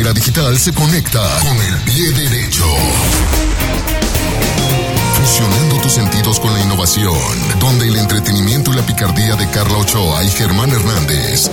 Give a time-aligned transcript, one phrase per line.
[0.00, 2.64] era digital se conecta con el pie derecho.
[5.14, 7.14] Fusionando tus sentidos con la innovación,
[7.58, 11.50] donde el entretenimiento y la picardía de Carla Ochoa y Germán Hernández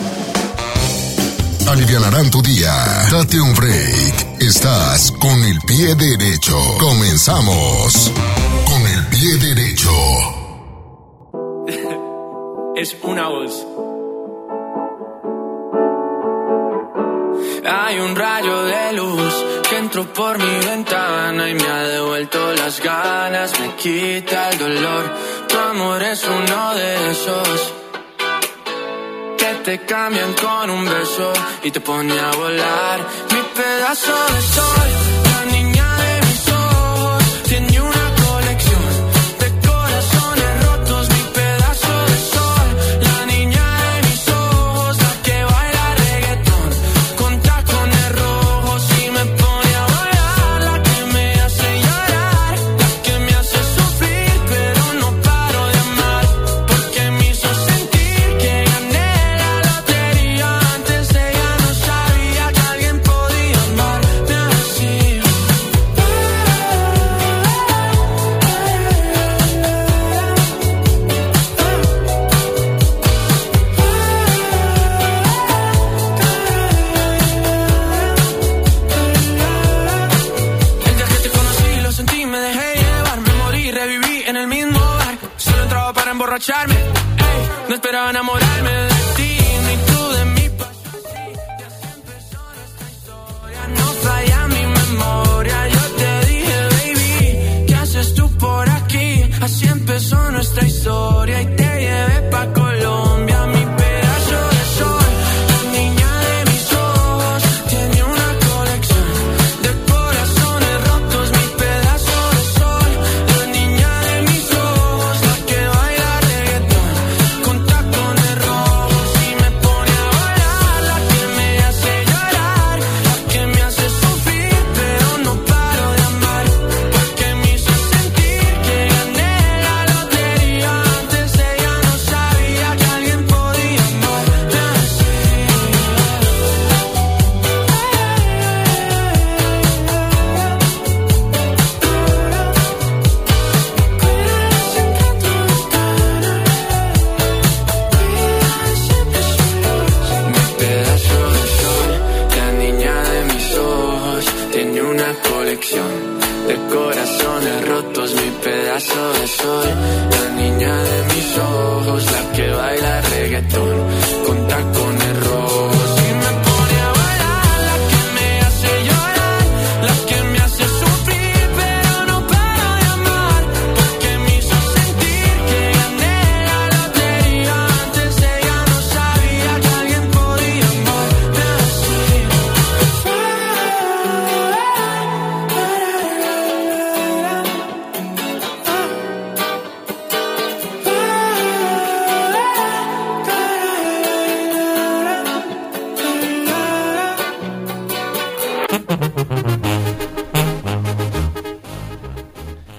[1.68, 2.74] aliviarán tu día.
[3.12, 4.42] Date un break.
[4.42, 6.58] Estás con el pie derecho.
[6.80, 8.12] Comenzamos
[8.66, 9.92] con el pie derecho.
[12.78, 13.87] es una voz.
[17.70, 19.34] Hay un rayo de luz
[19.70, 25.04] que entró por mi ventana y me ha devuelto las ganas, me quita el dolor.
[25.50, 27.74] Tu amor es uno de esos
[29.38, 33.00] que te cambian con un beso y te pone a volar.
[33.32, 35.27] Mi pedazo de sol,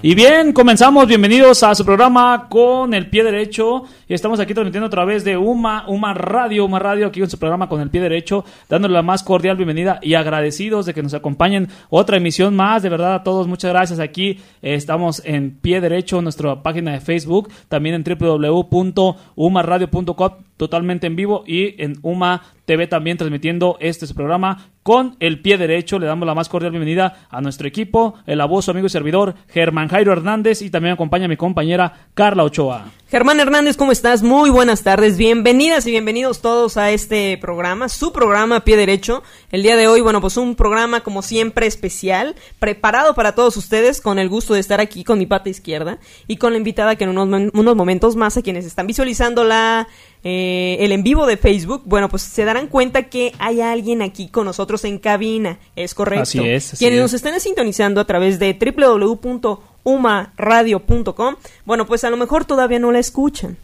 [0.09, 1.07] Y bien, comenzamos.
[1.07, 3.83] Bienvenidos a su programa con el pie derecho.
[4.07, 7.37] Y estamos aquí transmitiendo a través de Uma, Uma Radio, Uma Radio, aquí en su
[7.37, 11.13] programa con el pie derecho, dándole la más cordial bienvenida y agradecidos de que nos
[11.13, 12.81] acompañen otra emisión más.
[12.81, 13.99] De verdad, a todos, muchas gracias.
[13.99, 21.15] Aquí eh, estamos en pie derecho, nuestra página de Facebook, también en www.umaradio.com, totalmente en
[21.15, 25.97] vivo, y en Uma TV también transmitiendo este programa con el pie derecho.
[25.97, 29.87] Le damos la más cordial bienvenida a nuestro equipo, el abuso amigo y servidor Germán
[29.87, 32.91] Jairo Hernández y también acompaña a mi compañera Carla Ochoa.
[33.09, 34.21] Germán Hernández, ¿cómo estás?
[34.21, 39.23] Muy buenas tardes, bienvenidas y bienvenidos todos a este programa, su programa Pie Derecho.
[39.51, 43.99] El día de hoy, bueno, pues un programa como siempre especial, preparado para todos ustedes,
[43.99, 47.05] con el gusto de estar aquí con mi pata izquierda y con la invitada que
[47.05, 49.87] en unos, unos momentos más a quienes están visualizando la,
[50.23, 54.27] eh, el en vivo de Facebook, bueno, pues se darán cuenta que hay alguien aquí
[54.27, 56.23] con nosotros en cabina, es correcto.
[56.23, 57.03] Así es, así Quienes es.
[57.03, 61.35] nos estén sintonizando a través de www.umaradio.com,
[61.65, 63.55] bueno, pues a lo mejor todavía no la escuchan.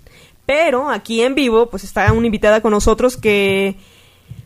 [0.45, 3.75] Pero aquí en vivo, pues está una invitada con nosotros que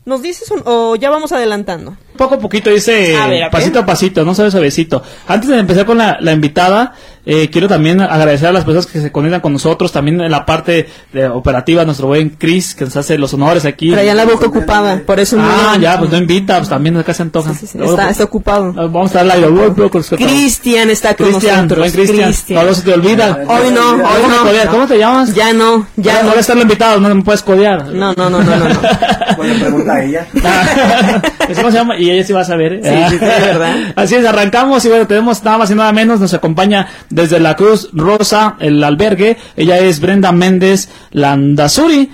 [0.05, 1.95] nos dices un- o ya vamos adelantando.
[2.17, 5.01] poco a poquito, dice A ver, a pasito a pasito, no sabe suavecito.
[5.27, 6.93] Antes de empezar con la, la invitada,
[7.25, 10.45] eh, quiero también agradecer a las personas que se conectan con nosotros, también en la
[10.45, 13.91] parte de operativa, nuestro buen Chris, que nos hace los honores aquí.
[13.91, 15.43] Traía la boca ocupada, por eso no.
[15.47, 17.53] Ah, ya, pues no invita, pues también acá se antoja.
[17.53, 18.73] Sí, sí, sí, está, está ocupado.
[18.77, 19.73] Ah, Vamos a dar la ayuda.
[20.17, 21.79] Cristian está con Cristian, nosotros.
[21.79, 22.27] buen Cristian.
[22.31, 22.59] Cristian.
[22.59, 23.39] No, no se te olvida.
[23.47, 24.41] Hoy no, hoy ¿Cómo, no.
[24.43, 24.67] codear?
[24.67, 25.33] ¿Cómo te llamas?
[25.33, 26.23] Ya no, ya Ya no.
[26.23, 27.85] no va a estar invitado, no me puedes codear.
[27.93, 28.67] No, no, no, no, no.
[28.69, 28.79] no.
[29.99, 30.27] A ella.
[31.49, 31.97] Eso ¿Cómo se llama?
[31.97, 32.73] Y ella sí va a saber.
[32.73, 32.81] ¿eh?
[32.83, 33.75] Sí, sí, sí, ¿verdad?
[33.95, 37.55] Así es, arrancamos y bueno, tenemos nada más y nada menos, nos acompaña desde la
[37.55, 39.37] Cruz Rosa, el albergue.
[39.57, 42.09] Ella es Brenda Méndez Landazuri.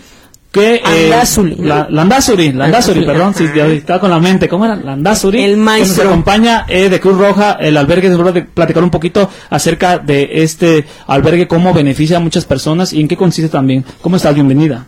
[0.51, 1.67] Que, eh, Landazuri, ¿no?
[1.67, 4.47] la- Landazuri, perdón, sí, ya estaba con la mente.
[4.47, 4.77] ¿Cómo era?
[4.77, 5.43] Landazuri.
[5.43, 6.03] El Que maestro.
[6.05, 10.29] Nos acompaña eh, de Cruz Roja, el albergue, seguro de platicar un poquito acerca de
[10.43, 13.83] este albergue, cómo beneficia a muchas personas y en qué consiste también.
[13.99, 14.33] ¿Cómo estás?
[14.33, 14.85] Bienvenida.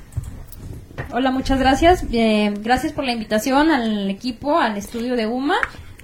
[1.13, 2.03] Hola, muchas gracias.
[2.11, 5.55] Eh, gracias por la invitación al equipo, al estudio de UMA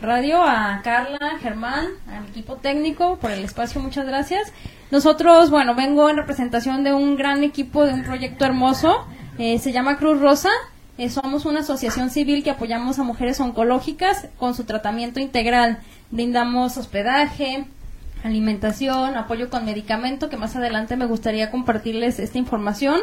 [0.01, 4.51] Radio, a Carla, Germán, al equipo técnico por el espacio, muchas gracias.
[4.91, 9.05] Nosotros, bueno, vengo en representación de un gran equipo, de un proyecto hermoso,
[9.37, 10.49] eh, se llama Cruz Rosa.
[10.97, 15.79] Eh, somos una asociación civil que apoyamos a mujeres oncológicas con su tratamiento integral.
[16.11, 17.65] Brindamos hospedaje,
[18.23, 22.99] alimentación, apoyo con medicamento, que más adelante me gustaría compartirles esta información,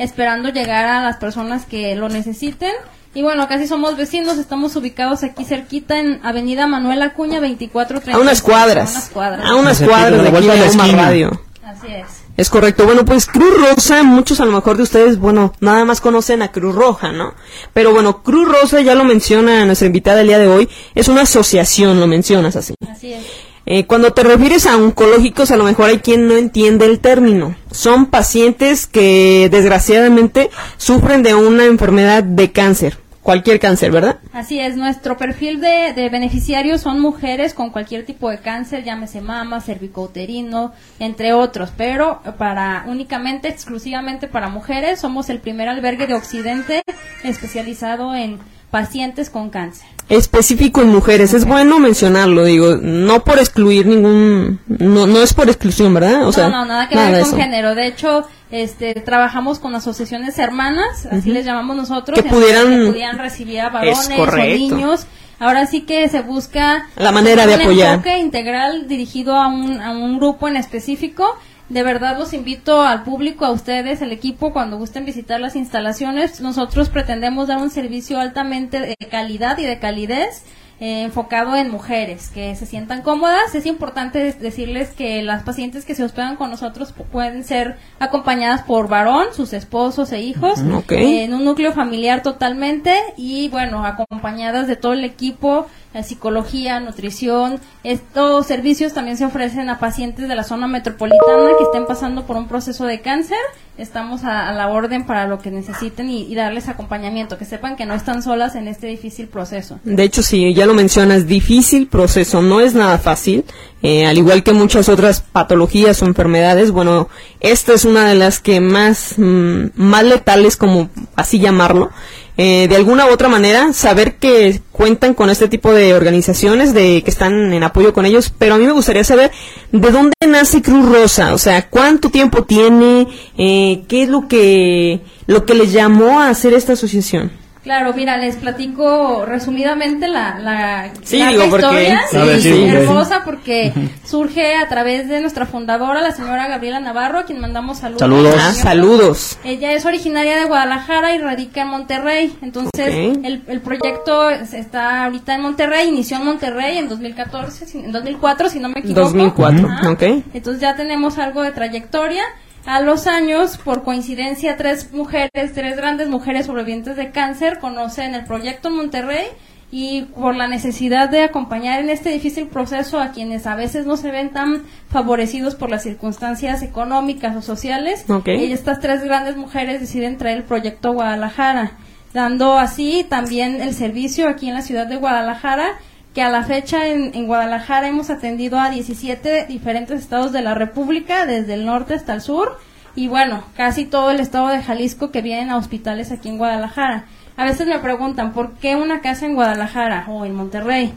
[0.00, 2.72] esperando llegar a las personas que lo necesiten.
[3.14, 8.16] Y bueno, casi somos vecinos, estamos ubicados aquí cerquita en Avenida Manuel Acuña 2430.
[8.16, 8.90] A unas cuadras.
[8.90, 9.46] A unas cuadras.
[9.46, 11.02] A unas cuadras de aquí de la esquina.
[11.02, 11.42] Radio.
[11.62, 12.06] Así es.
[12.36, 12.86] Es correcto.
[12.86, 16.50] Bueno, pues Cruz Rosa, muchos a lo mejor de ustedes, bueno, nada más conocen a
[16.50, 17.34] Cruz Roja, ¿no?
[17.74, 21.22] Pero bueno, Cruz Rosa, ya lo menciona nuestra invitada el día de hoy, es una
[21.22, 22.74] asociación, lo mencionas así.
[22.90, 23.26] Así es.
[23.72, 27.54] Eh, cuando te refieres a oncológicos, a lo mejor hay quien no entiende el término.
[27.70, 34.18] Son pacientes que desgraciadamente sufren de una enfermedad de cáncer, cualquier cáncer, ¿verdad?
[34.32, 39.20] Así es, nuestro perfil de, de beneficiarios son mujeres con cualquier tipo de cáncer, llámese
[39.20, 46.14] mama, cervicouterino, entre otros, pero para únicamente, exclusivamente para mujeres, somos el primer albergue de
[46.14, 46.82] Occidente
[47.22, 48.40] especializado en
[48.70, 49.86] pacientes con cáncer.
[50.08, 55.48] Específico en mujeres, es bueno mencionarlo, digo, no por excluir ningún, no, no es por
[55.48, 56.26] exclusión, ¿verdad?
[56.26, 57.36] O sea, no, no, nada que de ver con eso.
[57.36, 57.74] género.
[57.76, 63.18] De hecho, este, trabajamos con asociaciones hermanas, así les llamamos nosotros, Que pudieran- que pudieran
[63.18, 65.06] recibir a varones o niños.
[65.38, 67.90] Ahora sí que se busca La manera de un apoyar.
[67.94, 71.38] enfoque integral dirigido a un, a un grupo en específico.
[71.70, 76.40] De verdad los invito al público, a ustedes, el equipo, cuando gusten visitar las instalaciones.
[76.40, 80.42] Nosotros pretendemos dar un servicio altamente de calidad y de calidez
[80.80, 83.54] eh, enfocado en mujeres que se sientan cómodas.
[83.54, 88.62] Es importante decirles que las pacientes que se hospedan con nosotros pu- pueden ser acompañadas
[88.62, 90.58] por varón, sus esposos e hijos,
[90.98, 95.66] eh, en un núcleo familiar totalmente y bueno, acompañadas de todo el equipo,
[96.04, 97.60] psicología, nutrición.
[97.82, 102.36] Estos servicios también se ofrecen a pacientes de la zona metropolitana que estén pasando por
[102.36, 103.38] un proceso de cáncer.
[103.76, 107.94] Estamos a, la orden para lo que necesiten y, darles acompañamiento, que sepan que no
[107.94, 109.80] están solas en este difícil proceso.
[109.84, 113.44] De hecho, sí, ya lo mencionas, difícil proceso, no es nada fácil,
[113.82, 117.08] eh, al igual que muchas otras patologías o enfermedades, bueno,
[117.40, 121.90] esta es una de las que más, mm, más letales, como así llamarlo,
[122.36, 127.02] eh, de alguna u otra manera, saber que cuentan con este tipo de organizaciones, de
[127.02, 129.30] que están en apoyo con ellos, pero a mí me gustaría saber
[129.72, 135.00] de dónde nace Cruz Rosa, o sea, cuánto tiempo tiene, eh, qué es lo que,
[135.26, 137.30] lo que les llamó a hacer esta asociación.
[137.62, 142.00] Claro, mira, les platico resumidamente la, la, Sí, digo, porque- historia.
[142.12, 143.72] Ver, sí, hermosa porque
[144.06, 148.00] surge a través de nuestra fundadora, la señora Gabriela Navarro, a quien mandamos saludos.
[148.00, 148.34] Saludos.
[148.38, 149.38] Ah, saludos.
[149.44, 152.34] Ella es originaria de Guadalajara y radica en Monterrey.
[152.40, 157.78] Entonces, el, el proyecto es- está ahorita en Monterrey, inició en Monterrey en 2014, si-
[157.78, 159.00] en 2004, si no me equivoco.
[159.02, 159.90] 2004, Ajá.
[159.90, 160.02] ok.
[160.32, 162.22] Entonces ya tenemos algo de trayectoria.
[162.66, 168.24] A los años, por coincidencia, tres mujeres, tres grandes mujeres sobrevivientes de cáncer conocen el
[168.24, 169.26] proyecto Monterrey
[169.72, 173.96] y por la necesidad de acompañar en este difícil proceso a quienes a veces no
[173.96, 180.18] se ven tan favorecidos por las circunstancias económicas o sociales, estas tres grandes mujeres deciden
[180.18, 181.72] traer el proyecto a Guadalajara,
[182.12, 185.78] dando así también el servicio aquí en la ciudad de Guadalajara
[186.14, 190.54] que a la fecha en, en Guadalajara hemos atendido a 17 diferentes estados de la
[190.54, 192.58] República, desde el norte hasta el sur,
[192.96, 197.04] y bueno, casi todo el estado de Jalisco que vienen a hospitales aquí en Guadalajara.
[197.36, 200.92] A veces me preguntan, ¿por qué una casa en Guadalajara o en Monterrey?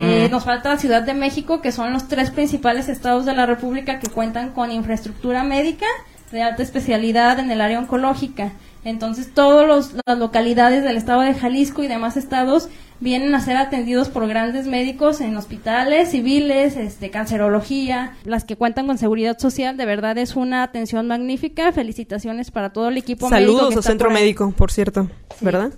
[0.00, 3.46] Eh, nos falta la Ciudad de México, que son los tres principales estados de la
[3.46, 5.86] República que cuentan con infraestructura médica
[6.32, 8.52] de alta especialidad en el área oncológica.
[8.86, 12.68] Entonces, todas las localidades del estado de Jalisco y demás estados
[13.00, 18.86] vienen a ser atendidos por grandes médicos en hospitales civiles, este, cancerología, las que cuentan
[18.86, 19.76] con seguridad social.
[19.76, 21.72] De verdad es una atención magnífica.
[21.72, 23.78] Felicitaciones para todo el equipo Saludos médico.
[23.80, 25.72] al centro médico, por cierto, ¿verdad?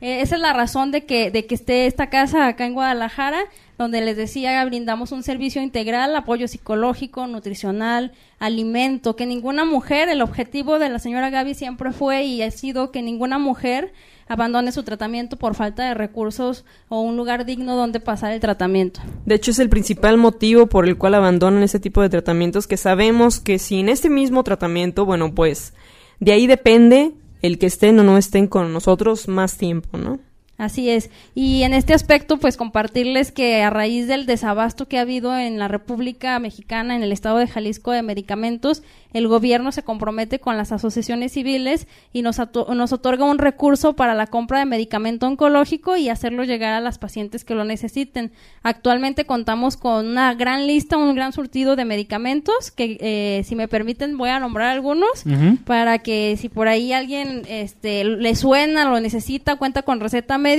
[0.00, 3.44] Eh, esa es la razón de que, de que esté esta casa acá en Guadalajara,
[3.76, 10.22] donde les decía, brindamos un servicio integral, apoyo psicológico, nutricional, alimento, que ninguna mujer, el
[10.22, 13.92] objetivo de la señora Gaby siempre fue y ha sido que ninguna mujer
[14.28, 19.00] abandone su tratamiento por falta de recursos o un lugar digno donde pasar el tratamiento.
[19.26, 22.76] De hecho, es el principal motivo por el cual abandonan ese tipo de tratamientos, que
[22.76, 25.74] sabemos que sin este mismo tratamiento, bueno, pues
[26.20, 30.18] de ahí depende el que estén o no estén con nosotros más tiempo, ¿no?
[30.60, 31.08] Así es.
[31.34, 35.58] Y en este aspecto, pues compartirles que a raíz del desabasto que ha habido en
[35.58, 38.82] la República Mexicana, en el estado de Jalisco de medicamentos,
[39.14, 42.36] el gobierno se compromete con las asociaciones civiles y nos,
[42.74, 46.98] nos otorga un recurso para la compra de medicamento oncológico y hacerlo llegar a las
[46.98, 48.30] pacientes que lo necesiten.
[48.62, 53.66] Actualmente contamos con una gran lista, un gran surtido de medicamentos que, eh, si me
[53.66, 55.24] permiten, voy a nombrar algunos
[55.64, 60.49] para que si por ahí alguien este, le suena, lo necesita, cuenta con receta médica,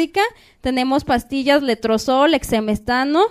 [0.62, 3.24] tenemos pastillas letrozol, exemestano,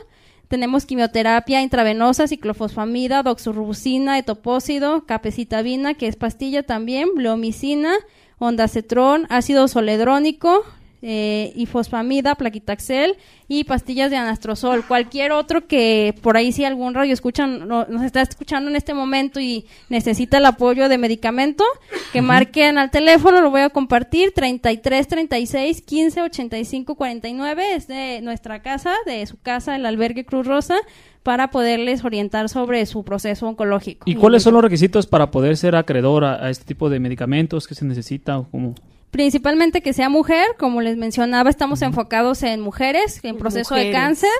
[0.48, 7.94] tenemos quimioterapia intravenosa, ciclofosfamida, doxorubicina, etopósido, capecitabina, que es pastilla también, bleomicina,
[8.38, 10.64] ondacetrón, ácido soledrónico,
[11.02, 13.16] eh, y fosfamida, plaquitaxel
[13.48, 14.84] y pastillas de anastrozol.
[14.84, 19.40] Cualquier otro que por ahí si algún radio escuchan, nos está escuchando en este momento
[19.40, 21.64] y necesita el apoyo de medicamento,
[22.12, 28.20] que marquen al teléfono, lo voy a compartir, 33 36 15 85 49, es de
[28.22, 30.76] nuestra casa, de su casa, el albergue Cruz Rosa
[31.22, 34.08] para poderles orientar sobre su proceso oncológico.
[34.08, 37.66] ¿Y cuáles son los requisitos para poder ser acreedor a, a este tipo de medicamentos
[37.66, 38.74] que se necesita o cómo?
[39.10, 44.30] Principalmente que sea mujer, como les mencionaba, estamos enfocados en mujeres en proceso de cáncer,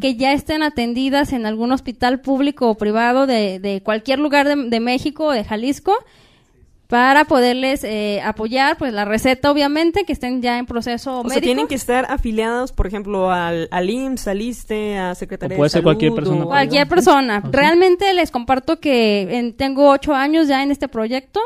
[0.00, 4.68] que ya estén atendidas en algún hospital público o privado de, de cualquier lugar de,
[4.68, 5.94] de México o de Jalisco
[6.88, 11.42] para poderles eh, apoyar, pues la receta obviamente, que estén ya en proceso o Sea,
[11.42, 15.82] tienen que estar afiliados, por ejemplo, al, al IMSS, al ISTE, a Secretaría puede ser
[15.82, 16.46] cualquier persona.
[16.46, 17.42] Cualquier persona.
[17.52, 21.40] Realmente les comparto que tengo ocho años ya en este proyecto.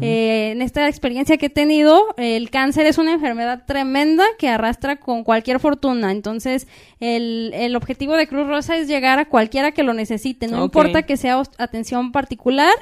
[0.00, 4.96] Eh, en esta experiencia que he tenido, el cáncer es una enfermedad tremenda que arrastra
[4.96, 6.10] con cualquier fortuna.
[6.10, 6.66] Entonces,
[7.00, 10.46] el, el objetivo de Cruz Rosa es llegar a cualquiera que lo necesite.
[10.48, 12.72] No importa que sea atención particular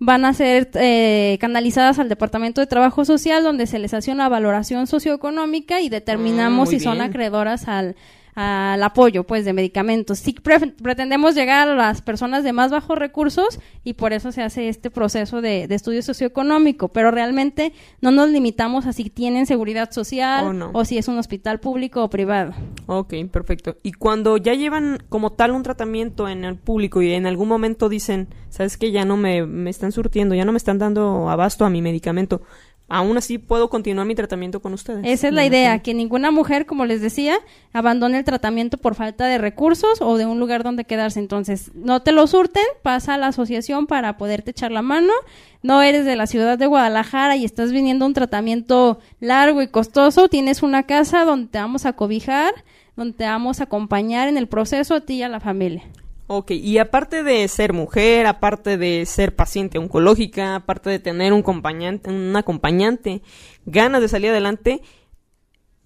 [0.00, 4.30] van a ser eh, canalizadas al Departamento de Trabajo Social, donde se les hace una
[4.30, 7.94] valoración socioeconómica y determinamos ah, si son acreedoras al,
[8.34, 10.18] al apoyo pues de medicamentos.
[10.18, 14.68] Sí pretendemos llegar a las personas de más bajos recursos y por eso se hace
[14.68, 20.70] este proceso de, estudio socioeconómico, pero realmente no nos limitamos a si tienen seguridad social
[20.72, 22.52] o, si es un hospital público o privado.
[22.86, 23.76] Ok, perfecto.
[23.82, 27.88] Y cuando ya llevan como tal un tratamiento en el público y en algún momento
[27.88, 31.64] dicen, sabes que ya no me, me están surtiendo, ya no me están dando abasto
[31.64, 32.42] a mi medicamento,
[32.90, 35.02] aún así puedo continuar mi tratamiento con ustedes.
[35.06, 37.38] Esa es la idea, que ninguna mujer, como les decía,
[37.72, 41.20] abandone el tratamiento por falta de recursos o de un lugar donde quedarse.
[41.20, 45.12] Entonces, no te lo surten, pasa a la asociación para poderte echar la mano.
[45.62, 49.68] No eres de la ciudad de Guadalajara y estás viniendo a un tratamiento largo y
[49.68, 52.52] costoso, tienes una casa donde te vamos a cobijar,
[52.96, 55.84] donde te vamos a acompañar en el proceso a ti y a la familia.
[56.32, 61.40] Ok, y aparte de ser mujer, aparte de ser paciente oncológica, aparte de tener un
[61.40, 63.20] acompañante, un acompañante,
[63.66, 64.80] ganas de salir adelante,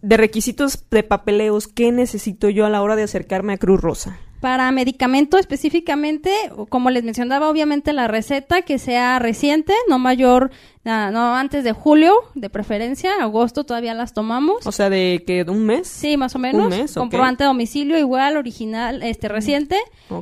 [0.02, 4.20] de requisitos de papeleos, ¿qué necesito yo a la hora de acercarme a Cruz Rosa?
[4.40, 6.30] Para medicamento específicamente,
[6.68, 10.50] como les mencionaba, obviamente la receta que sea reciente, no mayor
[10.84, 14.66] no, antes de julio, de preferencia, agosto todavía las tomamos.
[14.66, 15.88] O sea, de que de un mes.
[15.88, 16.62] Sí, más o menos.
[16.62, 19.78] Un mes, Comprobante de domicilio igual, original, este reciente.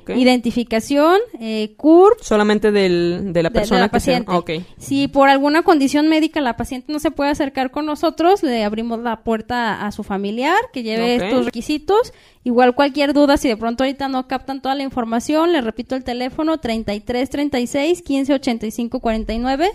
[0.08, 2.16] Identificación, eh, CUR.
[2.20, 4.64] Solamente del, de la persona que paciente.
[4.78, 9.00] Si por alguna condición médica la paciente no se puede acercar con nosotros, le abrimos
[9.00, 12.12] la puerta a su familiar que lleve estos requisitos.
[12.44, 16.04] Igual cualquier duda, si de pronto ahorita no captan toda la información, le repito el
[16.04, 19.70] teléfono 33 36 15 85 49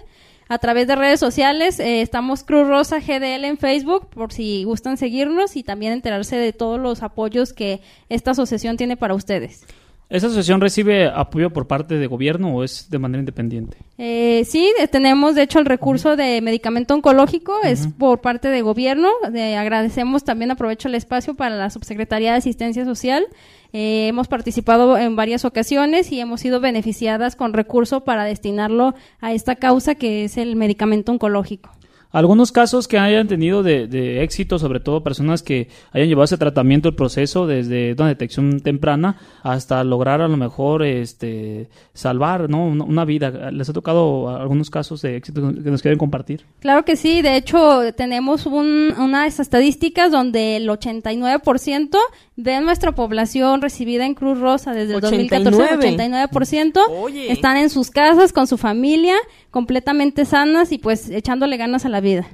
[0.50, 1.80] a través de redes sociales.
[1.80, 6.54] Eh, estamos Cruz Rosa GDL en Facebook por si gustan seguirnos y también enterarse de
[6.54, 9.66] todos los apoyos que esta asociación tiene para ustedes.
[10.10, 13.78] ¿Esa asociación recibe apoyo por parte de gobierno o es de manera independiente?
[13.98, 19.10] Eh, sí, tenemos de hecho el recurso de medicamento oncológico, es por parte de gobierno.
[19.58, 23.28] agradecemos también, aprovecho el espacio para la Subsecretaría de Asistencia Social.
[23.74, 29.34] Eh, hemos participado en varias ocasiones y hemos sido beneficiadas con recurso para destinarlo a
[29.34, 31.77] esta causa que es el medicamento oncológico.
[32.12, 36.38] Algunos casos que hayan tenido de, de éxito, sobre todo personas que hayan llevado ese
[36.38, 42.66] tratamiento, el proceso desde una detección temprana hasta lograr a lo mejor este salvar ¿no?
[42.68, 43.52] una, una vida.
[43.52, 46.46] ¿Les ha tocado algunos casos de éxito que nos quieren compartir?
[46.60, 51.98] Claro que sí, de hecho tenemos un- unas estadísticas donde el 89%
[52.38, 56.30] de nuestra población recibida en Cruz Rosa desde el 2014, 89.
[56.32, 57.32] 89% Oye.
[57.32, 59.16] están en sus casas con su familia,
[59.50, 62.28] completamente sanas y pues echándole ganas a la vida.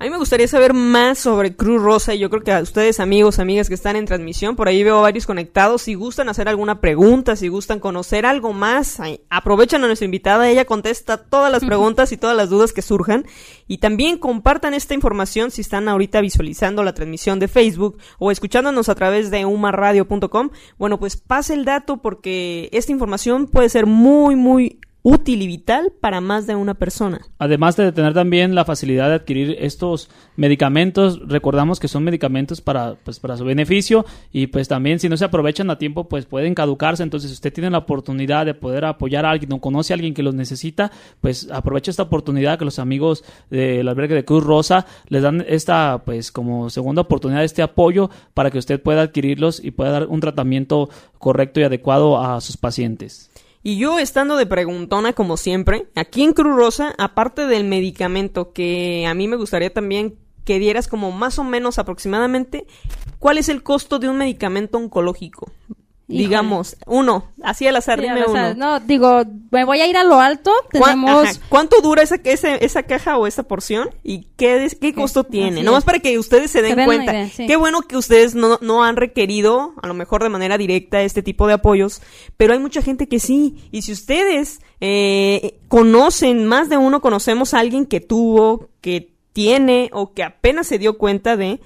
[0.00, 3.00] A mí me gustaría saber más sobre Cruz Rosa y yo creo que a ustedes,
[3.00, 5.82] amigos, amigas que están en transmisión, por ahí veo varios conectados.
[5.82, 10.48] Si gustan hacer alguna pregunta, si gustan conocer algo más, aprovechan a nuestra invitada.
[10.48, 13.26] Ella contesta todas las preguntas y todas las dudas que surjan.
[13.68, 18.88] Y también compartan esta información si están ahorita visualizando la transmisión de Facebook o escuchándonos
[18.88, 20.48] a través de umarradio.com.
[20.78, 25.92] Bueno, pues pase el dato porque esta información puede ser muy, muy útil y vital
[26.00, 27.20] para más de una persona.
[27.38, 32.96] Además de tener también la facilidad de adquirir estos medicamentos, recordamos que son medicamentos para,
[33.04, 36.54] pues, para su beneficio y pues también si no se aprovechan a tiempo pues pueden
[36.54, 39.96] caducarse, entonces si usted tiene la oportunidad de poder apoyar a alguien o conoce a
[39.96, 40.90] alguien que los necesita,
[41.20, 46.02] pues aproveche esta oportunidad que los amigos del albergue de Cruz Rosa les dan esta
[46.04, 50.20] pues como segunda oportunidad, este apoyo para que usted pueda adquirirlos y pueda dar un
[50.20, 53.30] tratamiento correcto y adecuado a sus pacientes.
[53.62, 59.06] Y yo estando de preguntona como siempre, aquí en Cruz Rosa, aparte del medicamento que
[59.06, 62.66] a mí me gustaría también que dieras como más o menos aproximadamente,
[63.18, 65.52] ¿cuál es el costo de un medicamento oncológico?
[66.10, 66.18] Híjole.
[66.26, 68.54] Digamos, uno, así al azar, Sí, dime uno.
[68.54, 70.50] no, digo, me voy a ir a lo alto.
[70.72, 73.90] ¿Cuán- Tenemos ajá, ¿Cuánto dura esa, esa, esa caja o esa porción?
[74.02, 75.58] ¿Y qué, des- qué costo tiene?
[75.58, 77.12] así Nomás para que ustedes se den cuenta.
[77.12, 77.46] idea, sí.
[77.46, 81.22] Qué bueno que ustedes no, no han requerido, a lo mejor de manera directa, este
[81.22, 82.02] tipo de apoyos,
[82.36, 83.68] pero hay mucha gente que sí.
[83.70, 89.90] Y si ustedes eh, conocen, más de uno conocemos a alguien que tuvo, que tiene
[89.92, 91.60] o que apenas se dio cuenta de,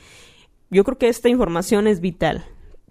[0.71, 2.45] yo creo que esta información es vital.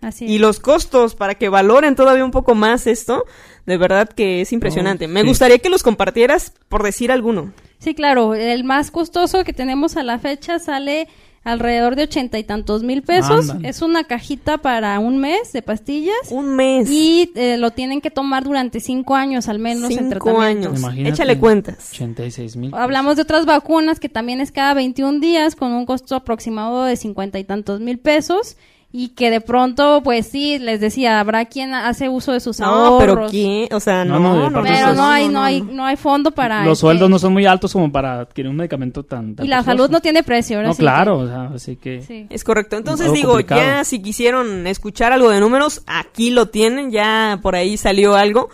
[0.04, 3.26] Así Y los costos para que valoren todavía un poco más esto,
[3.66, 5.06] de verdad que es impresionante.
[5.06, 5.28] Oh, Me sí.
[5.28, 7.54] gustaría que los compartieras por decir alguno.
[7.80, 11.08] Sí, claro, el más costoso que tenemos a la fecha sale
[11.44, 13.54] alrededor de ochenta y tantos mil pesos.
[13.64, 16.16] Es una cajita para un mes de pastillas.
[16.30, 16.90] Un mes.
[16.90, 20.70] Y eh, lo tienen que tomar durante cinco años al menos en cinco tratamiento.
[20.70, 20.80] años.
[20.80, 21.10] Imagínate.
[21.14, 21.90] Échale cuentas.
[21.92, 22.74] 86 mil.
[22.74, 26.96] Hablamos de otras vacunas que también es cada 21 días con un costo aproximado de
[26.96, 28.56] cincuenta y tantos mil pesos
[28.96, 32.68] y que de pronto, pues sí, les decía, habrá quien hace uso de sus No,
[32.68, 33.00] ahorros.
[33.00, 33.74] pero ¿quién?
[33.74, 36.74] O sea, no, No, no, Pero no hay, no hay, no hay fondo para Los
[36.78, 39.36] este, sueldos no son muy altos como para adquirir un medicamento tan...
[39.36, 39.78] tan y la costoso.
[39.78, 42.02] salud no tiene precio, ahora No, sí claro, que- o sea, así que...
[42.04, 42.28] sí.
[42.30, 42.78] Es correcto.
[42.78, 43.62] Entonces digo, complicado.
[43.62, 48.50] ya si quisieron escuchar algo de números, aquí lo tienen, ya por ahí salió algo.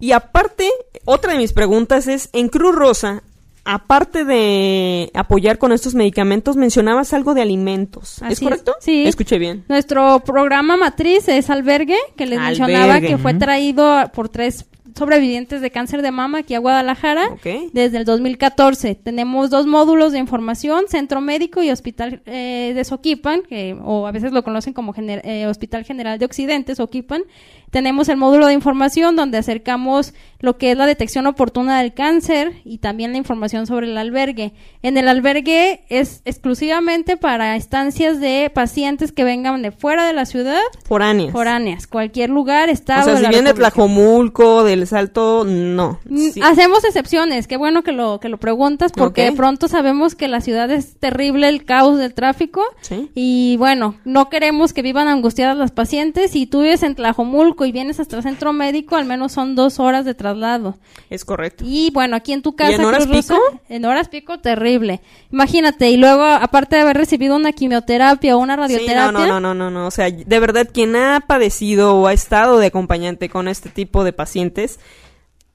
[0.00, 0.68] Y aparte,
[1.04, 3.22] otra de mis preguntas es, en Cruz Rosa,
[3.66, 8.14] aparte de apoyar con estos medicamentos, mencionabas algo de alimentos.
[8.18, 8.40] ¿Es Así es.
[8.40, 8.74] correcto?
[8.80, 9.06] Sí.
[9.06, 9.64] Escuché bien.
[9.68, 15.60] Nuestro programa matriz es Albergue, que les Albergue, mencionaba que fue traído por tres sobrevivientes
[15.60, 17.70] de cáncer de mama aquí a Guadalajara Ok.
[17.74, 18.94] desde el 2014.
[18.94, 24.10] Tenemos dos módulos de información, Centro Médico y Hospital eh, de Soquipan, que, o a
[24.12, 27.24] veces lo conocen como gener- eh, Hospital General de Occidente, Soquipan.
[27.70, 32.52] Tenemos el módulo de información donde acercamos lo que es la detección oportuna del cáncer
[32.64, 34.52] y también la información sobre el albergue.
[34.82, 40.26] En el albergue es exclusivamente para estancias de pacientes que vengan de fuera de la
[40.26, 41.32] ciudad, Foráneas.
[41.32, 43.54] foráneas, cualquier lugar, O estado sea, de si la bien de.
[43.54, 45.98] Tlajomulco, del Salto, no.
[46.08, 46.40] Mm, Sí.
[46.42, 50.40] Hacemos excepciones, qué bueno que lo que lo preguntas porque de pronto sabemos que la
[50.40, 53.10] ciudad es terrible el caos del tráfico Sí.
[53.14, 56.30] y bueno, no queremos que vivan angustiadas las pacientes.
[56.32, 59.78] Si tú vives en Tlajomulco y vienes hasta el centro médico, al menos son dos
[59.80, 60.76] horas de traslado.
[61.10, 61.64] Es correcto.
[61.66, 62.74] Y bueno, aquí en tu casa.
[62.74, 63.60] en horas Cruz Rosa, pico?
[63.68, 65.00] En horas pico, terrible.
[65.32, 69.12] Imagínate, y luego, aparte de haber recibido una quimioterapia o una Sí, radioterapia.
[69.12, 69.86] no, no, no, no, no.
[69.86, 74.04] O sea, de verdad, quien ha padecido o ha estado de acompañante con este tipo
[74.04, 74.78] de pacientes,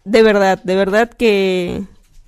[0.04, 1.84] de verdad, de verdad que,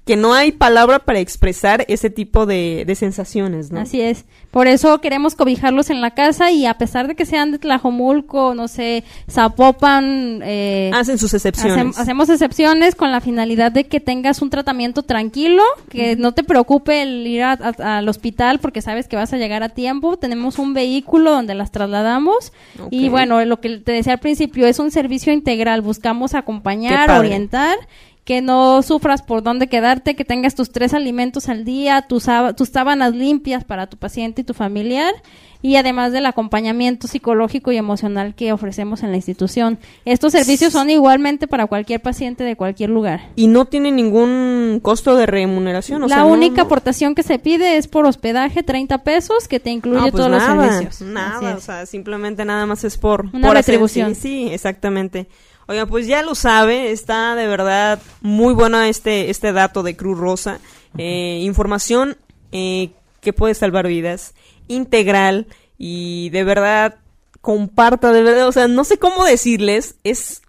[0.05, 3.79] que no hay palabra para expresar ese tipo de, de sensaciones, ¿no?
[3.79, 4.25] Así es.
[4.51, 8.53] Por eso queremos cobijarlos en la casa y a pesar de que sean de Tlajomulco,
[8.53, 11.77] no sé, Zapopan, eh, Hacen sus excepciones.
[11.95, 16.43] hacem- hacemos excepciones con la finalidad de que tengas un tratamiento tranquilo, que no te
[16.43, 20.17] preocupe el ir a- a- al hospital porque sabes que vas a llegar a tiempo.
[20.17, 22.51] Tenemos un vehículo donde las trasladamos
[22.91, 25.81] y bueno, lo que te decía al principio es un servicio integral.
[25.81, 27.77] Buscamos acompañar, orientar
[28.23, 32.53] que no sufras por dónde quedarte, que tengas tus tres alimentos al día, tus, sába-
[32.53, 35.13] tus sábanas limpias para tu paciente y tu familiar,
[35.61, 39.77] y además del acompañamiento psicológico y emocional que ofrecemos en la institución.
[40.05, 43.29] Estos servicios son igualmente para cualquier paciente de cualquier lugar.
[43.37, 46.03] Y no tiene ningún costo de remuneración.
[46.03, 49.59] O la sea, única no- aportación que se pide es por hospedaje, 30 pesos, que
[49.59, 51.01] te incluye Ah, pues todos nada, los servicios.
[51.01, 51.57] Nada, es.
[51.57, 54.15] o sea, simplemente nada más es por, Una por hacer- retribución.
[54.15, 55.27] sí, sí, exactamente.
[55.67, 60.17] Oiga, pues ya lo sabe, está de verdad muy bueno este, este dato de Cruz
[60.17, 60.59] Rosa.
[60.97, 62.17] Eh, información
[62.51, 64.33] eh, que puede salvar vidas,
[64.67, 65.47] integral
[65.77, 66.95] y de verdad
[67.41, 70.41] comparta, de verdad, o sea, no sé cómo decirles, es,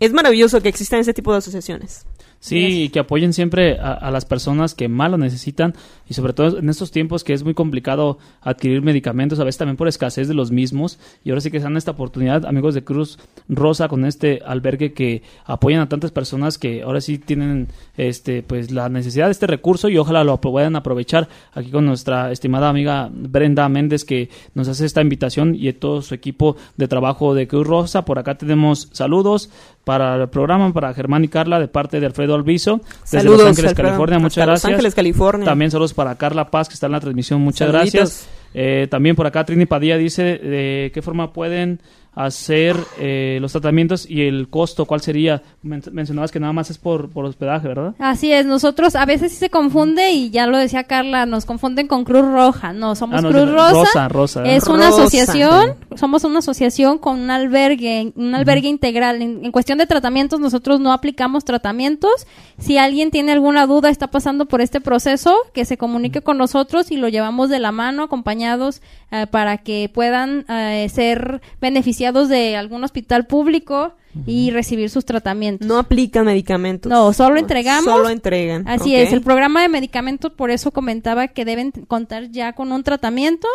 [0.00, 2.06] es maravilloso que existan ese tipo de asociaciones.
[2.38, 5.74] Sí, y que apoyen siempre a, a las personas que más lo necesitan
[6.08, 9.76] y sobre todo en estos tiempos que es muy complicado adquirir medicamentos, a veces también
[9.76, 10.98] por escasez de los mismos.
[11.24, 14.92] Y ahora sí que se dan esta oportunidad, amigos de Cruz Rosa, con este albergue
[14.92, 19.46] que apoyan a tantas personas que ahora sí tienen este pues la necesidad de este
[19.46, 24.68] recurso y ojalá lo puedan aprovechar aquí con nuestra estimada amiga Brenda Méndez que nos
[24.68, 28.04] hace esta invitación y todo su equipo de trabajo de Cruz Rosa.
[28.04, 29.50] Por acá tenemos saludos
[29.84, 33.48] para el programa, para Germán y Carla de parte de Alfredo Alviso, desde Saludos, Los
[33.50, 33.88] Ángeles, Alfredo.
[33.88, 34.18] California.
[34.18, 34.72] Muchas Hasta Los gracias.
[34.72, 35.44] Ángeles, California.
[35.44, 37.40] También saludos para Carla Paz, que está en la transmisión.
[37.40, 37.92] Muchas Saluditos.
[37.92, 38.28] gracias.
[38.54, 41.80] Eh, también por acá Trini Padilla dice de qué forma pueden
[42.16, 45.42] hacer eh, los tratamientos y el costo, cuál sería.
[45.62, 47.94] Men- mencionabas que nada más es por, por hospedaje, ¿verdad?
[47.98, 51.86] Así es, nosotros a veces sí se confunde y ya lo decía Carla, nos confunden
[51.86, 53.70] con Cruz Roja, no, somos Ah, no, Cruz Rosa.
[53.72, 54.56] Rosa, Rosa, ¿eh?
[54.56, 55.02] Es una Rosa.
[55.02, 59.20] asociación, somos una asociación con un albergue, un albergue integral.
[59.20, 62.26] En, en cuestión de tratamientos, nosotros no aplicamos tratamientos.
[62.58, 66.90] Si alguien tiene alguna duda, está pasando por este proceso, que se comunique con nosotros
[66.90, 72.56] y lo llevamos de la mano, acompañados, eh, para que puedan eh, ser beneficiados de
[72.56, 73.94] algún hospital público
[74.26, 75.66] y recibir sus tratamientos.
[75.66, 76.90] No aplican medicamentos.
[76.90, 77.84] No, solo entregamos.
[77.84, 78.66] Solo entregan.
[78.68, 82.82] Así es, el programa de medicamentos por eso comentaba que deben contar ya con un
[82.82, 83.48] tratamiento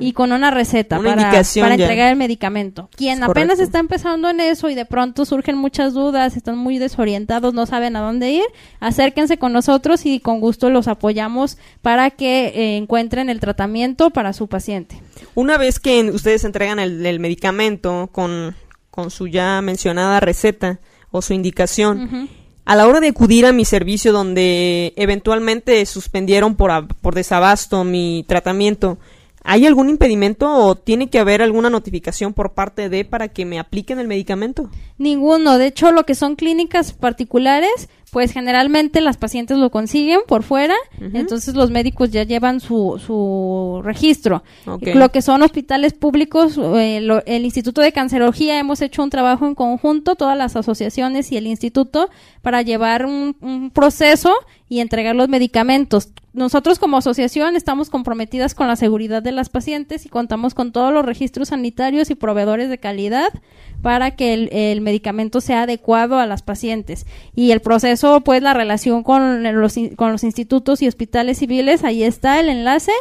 [0.00, 2.88] y con una receta Una para, para entregar el medicamento.
[2.96, 3.62] Quien Es apenas correcto.
[3.64, 7.96] está empezando en eso y de pronto surgen muchas dudas, están muy desorientados, no saben
[7.96, 8.44] a dónde ir,
[8.80, 14.32] acérquense con nosotros y con gusto los apoyamos para que eh, encuentren el tratamiento para
[14.32, 15.00] su paciente.
[15.34, 18.54] Una vez que ustedes entregan el, el medicamento con,
[18.96, 20.80] con su ya mencionada receta
[21.10, 22.30] o su indicación,
[22.64, 28.24] a la hora de acudir a mi servicio donde eventualmente suspendieron por, por desabasto mi
[28.26, 28.96] tratamiento,
[29.44, 33.58] ¿hay algún impedimento o tiene que haber alguna notificación por parte de para que me
[33.58, 34.70] apliquen el medicamento?
[34.96, 35.58] Ninguno.
[35.58, 40.74] De hecho, lo que son clínicas particulares, pues generalmente las pacientes lo consiguen por fuera,
[41.16, 44.42] entonces los médicos ya llevan su, su registro.
[44.94, 49.46] Lo que son hospitales públicos, eh, lo- el Instituto de Cancerología hemos hecho un trabajo
[49.46, 52.08] en conjunto, todas las asociaciones y el instituto,
[52.42, 54.32] para llevar un, un proceso
[54.68, 56.08] y entregar los medicamentos.
[56.32, 60.92] Nosotros como asociación estamos comprometidas con la seguridad de las pacientes y contamos con todos
[60.92, 63.28] los registros sanitarios y proveedores de calidad
[63.80, 67.06] para que el, medicamento sea adecuado a las pacientes.
[67.34, 72.02] Y el proceso, pues la relación con los, con los institutos y hospitales civiles, ahí
[72.02, 72.92] está el enlace.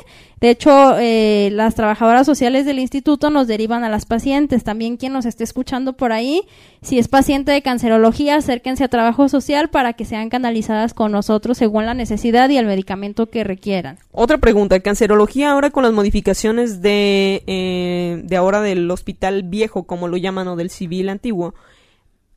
[0.41, 4.63] De hecho, eh, las trabajadoras sociales del instituto nos derivan a las pacientes.
[4.63, 6.41] También quien nos esté escuchando por ahí,
[6.82, 11.58] si es paciente de cancerología, acérquense a trabajo social para que sean canalizadas con nosotros
[11.58, 13.98] según la necesidad y el medicamento que requieran.
[14.12, 20.08] Otra pregunta, cancerología ahora con las modificaciones de, eh, de ahora del hospital viejo, como
[20.08, 21.56] lo llaman, o del civil antiguo,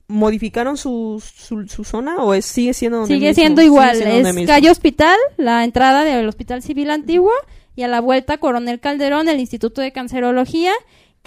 [0.06, 3.42] ¿modificaron su, su, su zona o es, sigue siendo donde Sigue mismo?
[3.42, 7.32] siendo Sigue igual, siendo es calle Hospital, la entrada del Hospital Civil Antiguo
[7.78, 10.72] y a la vuelta Coronel Calderón, el Instituto de Cancerología,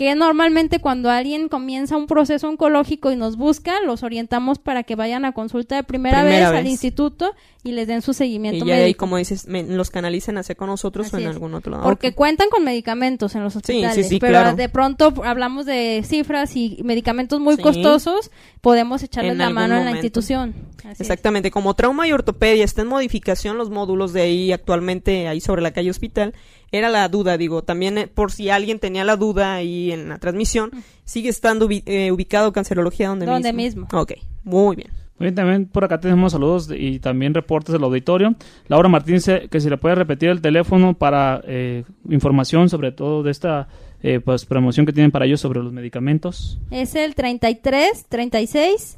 [0.02, 4.96] que normalmente cuando alguien comienza un proceso oncológico y nos busca, los orientamos para que
[4.96, 8.70] vayan a consulta de primera, Primera vez, al instituto y les den su seguimiento Y
[8.70, 11.30] ya ahí, como dices, me- los canalicen hacia con nosotros o en es.
[11.30, 11.84] algún otro lado.
[11.84, 14.56] Porque cuentan con medicamentos en los sí, hospitales, sí, pero claro.
[14.56, 17.62] de pronto hablamos de cifras y medicamentos muy Sí.
[17.62, 19.98] costosos, podemos echarles En la mano en la momento.
[19.98, 20.56] institución.
[20.80, 21.02] Así es.
[21.02, 25.62] Exactamente, como trauma y ortopedia está en modificación los módulos de ahí actualmente ahí sobre
[25.62, 26.34] la calle hospital,
[26.72, 30.18] era la duda, digo, también eh, por si alguien tenía la duda ahí en la
[30.20, 30.72] transmisión,
[31.06, 33.84] sigue estando ubi- eh, ubicado cancerología donde, Donde mismo.
[33.86, 34.00] mismo.
[34.00, 34.90] Ok, muy bien.
[35.20, 38.34] Muy bien, también por acá tenemos saludos y también reportes del auditorio.
[38.68, 43.30] Laura Martínez, que si le puede repetir el teléfono para eh, información sobre todo de
[43.30, 43.68] esta
[44.02, 46.58] eh, pues, promoción que tienen para ellos sobre los medicamentos.
[46.72, 48.98] Es el 33 36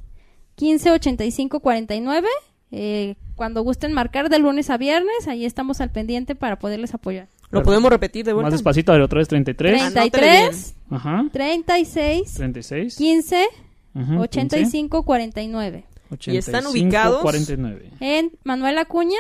[0.56, 2.28] 15 85 49.
[2.72, 7.28] Eh, cuando gusten marcar de lunes a viernes, ahí estamos al pendiente para poderles apoyar.
[7.54, 8.48] ¿Lo podemos repetir de vuelta?
[8.48, 9.82] Más despacito, a ver, otra vez 33.
[9.82, 11.26] Anótale 33 Ajá.
[11.32, 12.96] 36 36.
[12.98, 13.48] 15
[13.96, 15.86] Ajá, 85 49.
[16.10, 17.90] 15, Y están 85, ubicados 49.
[18.00, 19.18] En Manuel Acuña,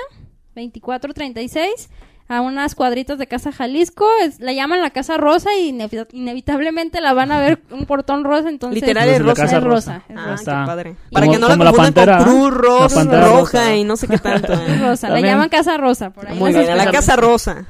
[0.55, 1.89] 2436,
[2.27, 4.05] a unas cuadritas de Casa Jalisco.
[4.23, 8.23] Es- la llaman la Casa Rosa y inevi- inevitablemente la van a ver un portón
[8.23, 8.81] rosa, entonces...
[8.81, 9.41] Literal es es rosa.
[9.43, 9.93] Casa rosa.
[9.93, 10.03] Rosa.
[10.09, 10.33] es Ah, rosa.
[10.35, 10.61] está.
[10.61, 10.89] qué padre.
[10.91, 12.53] Como- Para que no la como la confundan pantera, con Cruz.
[12.53, 13.75] Ros- La pantera roja rosa.
[13.75, 14.53] y no sé qué tanto.
[14.53, 14.77] Es ¿eh?
[14.81, 16.09] rosa, la llaman Casa Rosa.
[16.11, 17.65] Por ahí Muy bien, la Casa Rosa.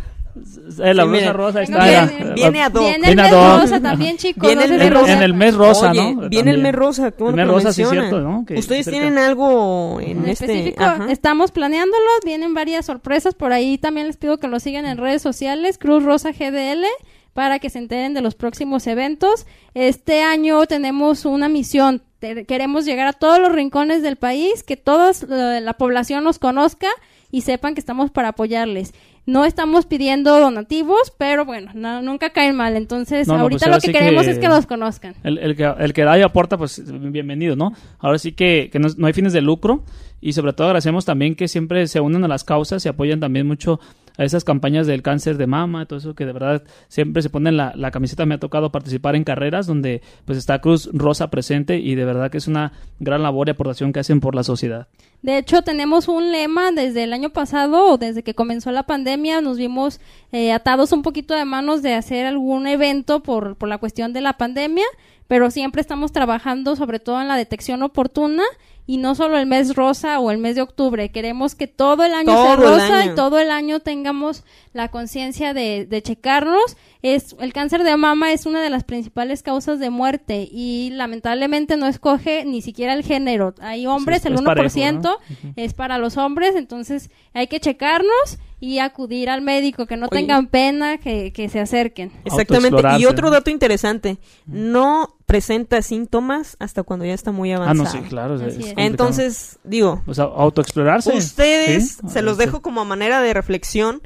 [0.80, 1.84] Eh, la Sí, blusa rosa está.
[1.84, 2.82] viene- viene a dos.
[2.84, 3.62] Viene el Viene a mes dos.
[3.62, 4.42] rosa también, chicos.
[4.48, 6.30] Viene no el en, el mes rosa, Oye, ¿no?
[6.30, 7.14] Viene el mes rosa.
[7.18, 8.46] bueno El mes rosa, sí, cierto, ¿no?
[8.46, 9.00] Que Ustedes cerca.
[9.00, 10.46] tienen algo en, En este.
[10.46, 11.08] específico, ajá.
[11.12, 13.78] estamos planeándolo, vienen varias sorpresas por ahí.
[13.78, 16.86] También les pido que lo sigan en redes sociales, Cruz Rosa GDL,
[17.34, 19.46] para que se enteren de los próximos eventos.
[19.74, 22.02] Este año tenemos una misión.
[22.48, 25.12] Queremos llegar a todos los rincones del país, que toda
[25.60, 26.88] la población nos conozca
[27.32, 28.94] y sepan que estamos para apoyarles.
[29.26, 32.76] No estamos pidiendo donativos, pero bueno, no- nunca caen mal.
[32.76, 35.16] Entonces, No, no, ahorita pues ahora lo que queremos que- es que los conozcan.
[35.24, 36.82] El, el que, el que da y aporta, pues
[37.12, 37.72] bienvenido, ¿no?
[38.00, 39.84] Ahora sí que, que no, no hay fines de lucro
[40.20, 43.48] y sobre todo agradecemos también que siempre se unen a las causas y apoyan también
[43.48, 43.80] mucho
[44.18, 47.58] a esas campañas del cáncer de mama, todo eso que de verdad siempre se ponen
[47.58, 48.26] la, la camiseta.
[48.26, 52.32] Me ha tocado participar en carreras donde pues está Cruz Rosa presente y de verdad
[52.32, 54.88] que es una gran labor y aportación que hacen por la sociedad.
[55.22, 59.40] De hecho, tenemos un lema desde el año pasado desde que comenzó la pandemia.
[59.40, 60.02] Nos vimos
[60.34, 64.20] eh, atados un poquito de manos de hacer algún evento por, por la cuestión de
[64.20, 64.86] la pandemia,
[65.28, 68.44] pero siempre estamos trabajando sobre todo en la detección oportuna
[68.86, 71.10] y no solo el mes rosa o el mes de octubre.
[71.10, 73.12] Queremos que todo el año sea Todo rosa año.
[73.12, 74.44] y todo el año tengamos
[74.74, 76.76] la conciencia de, de checarnos.
[77.04, 81.76] Es, el cáncer de mama es una de las principales causas de muerte y lamentablemente
[81.78, 83.54] no escoge ni siquiera el género.
[83.62, 85.18] Hay hombres, Sí, el es 1% parejo, ¿no?
[85.58, 90.22] es para los hombres, entonces hay que checarnos y acudir al médico, que no Oye.
[90.22, 92.14] tengan pena, que, que se acerquen.
[92.24, 92.82] Exactamente.
[92.98, 93.32] Y otro ¿no?
[93.34, 97.84] dato interesante: no presenta síntomas hasta cuando ya está muy Ah, avanzado.
[97.84, 98.36] no, sí, claro.
[98.36, 98.74] es- es.
[98.78, 100.02] Entonces, digo,
[100.38, 101.12] autoexplorarse.
[101.14, 102.08] Ustedes, ¿sí?
[102.10, 104.02] se los dejo como manera de reflexión.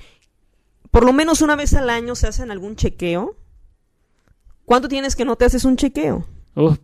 [0.98, 3.36] Por lo menos una vez al año se hacen algún chequeo.
[4.66, 6.26] ¿Cuánto tienes que no te haces un chequeo?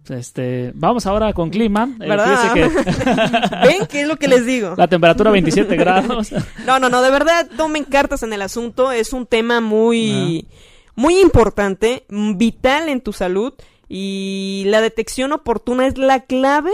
[0.08, 1.90] Este, vamos ahora con clima.
[2.00, 2.54] Eh, ¿Verdad?
[2.54, 2.62] que
[3.68, 4.76] ¿Ven qué es lo que les digo?
[4.78, 6.32] la temperatura 27 grados.
[6.68, 8.92] No, no, no, de verdad, tomen cartas en el asunto.
[8.92, 10.54] Es un tema muy, Ah.
[10.94, 13.56] muy importante, vital en tu salud.
[13.90, 16.70] Y la detección oportuna es la clave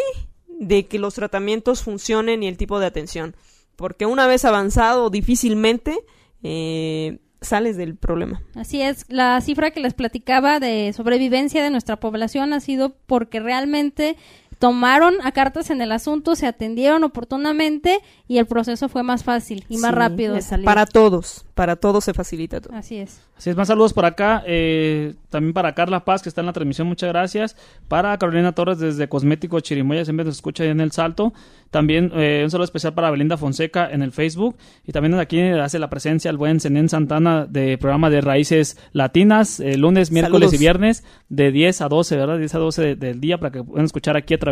[0.60, 3.34] de que los tratamientos funcionen y el tipo de atención.
[3.78, 6.00] Porque una vez avanzado, difícilmente
[6.44, 8.42] eh, sales del problema.
[8.56, 13.40] Así es, la cifra que les platicaba de sobrevivencia de nuestra población ha sido porque
[13.40, 14.18] realmente
[14.60, 19.66] tomaron a cartas en el asunto, se atendieron oportunamente y el proceso fue más fácil
[19.70, 20.66] y más Sí, rápido de es salir.
[20.66, 22.76] Para todos, para todos se facilita todo.
[22.76, 23.22] Así es.
[23.38, 24.44] Así es, más saludos por acá.
[24.46, 27.56] eh, también para Carla Paz, que está en la transmisión, muchas gracias.
[27.88, 31.32] Para Carolina Torres desde Cosmético Chirimoya, siempre nos escucha ahí en el salto.
[31.72, 34.58] También eh, un saludo especial para Belinda Fonseca en el Facebook.
[34.86, 39.60] Y también aquí hace la presencia el buen Zenén Santana de programa de Raíces Latinas,
[39.62, 40.54] eh, lunes, miércoles Saludos.
[40.56, 42.40] y viernes, de 10 a 12, ¿verdad?
[42.40, 44.49] 10 a 12 de- del día, para que puedan escuchar aquí a través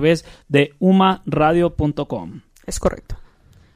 [0.47, 2.41] de umaradio.com.
[2.65, 3.17] Es correcto.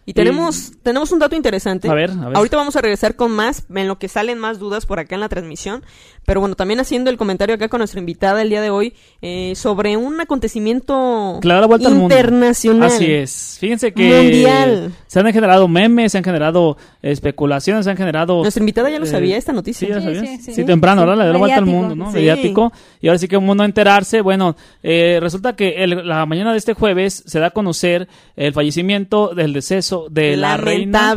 [0.06, 1.88] Y tenemos, tenemos un dato interesante.
[1.90, 2.38] A ver, a ver.
[2.38, 5.22] Ahorita vamos a regresar con más, en lo que salen más dudas por acá en
[5.22, 5.84] la transmisión.
[6.26, 9.54] Pero bueno, también haciendo el comentario acá con nuestra invitada el día de hoy eh,
[9.56, 12.16] sobre un acontecimiento la vuelta al mundo.
[12.16, 12.88] internacional.
[12.90, 13.58] Así es.
[13.60, 14.92] Fíjense que Mundial.
[15.08, 18.42] se han generado memes, se han generado especulaciones, se han generado.
[18.42, 19.88] Nuestra invitada ya lo eh, sabía esta noticia.
[19.88, 20.38] Sí, ya lo Sí, sabías.
[20.38, 20.64] sí, Sí, sí.
[20.66, 21.08] temprano, Sí.
[21.08, 21.18] ¿verdad?
[21.18, 22.08] Le dio la vuelta al mundo, ¿no?
[22.12, 22.18] Sí.
[22.18, 22.72] Mediático.
[23.02, 24.22] Y ahora sí que uno a enterarse.
[24.22, 28.54] Bueno, eh, resulta que el- la mañana de este jueves se da a conocer el
[28.54, 30.58] fallecimiento del deceso de la.
[30.58, 31.16] Reina